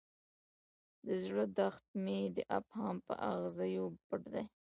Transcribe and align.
د 1.05 1.07
زړه 1.23 1.43
دښت 1.57 1.85
مې 2.03 2.19
د 2.35 2.37
ابهام 2.57 2.95
په 3.05 3.13
اغزیو 3.31 3.85
پټ 4.07 4.21
دی. 4.33 4.43